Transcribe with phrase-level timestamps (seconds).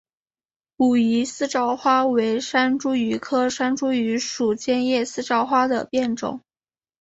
[0.77, 6.41] 武夷四照花为山茱萸科山茱萸属尖叶四照花的变种。